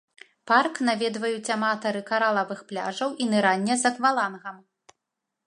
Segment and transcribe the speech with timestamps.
[0.51, 4.57] Парк наведваюць аматары каралавых пляжаў і нырання з аквалангам.